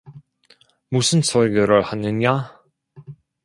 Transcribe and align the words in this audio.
무슨 0.89 1.21
소리를 1.21 1.71
하느냐? 1.83 2.59